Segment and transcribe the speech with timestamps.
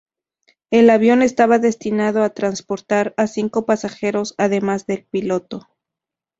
[0.71, 5.67] El avión estaba destinado a transportar a cinco pasajeros además del piloto.